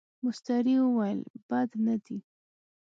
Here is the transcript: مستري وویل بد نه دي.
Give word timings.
مستري 0.23 0.75
وویل 0.81 1.19
بد 1.49 1.69
نه 1.85 1.95
دي. 2.03 2.17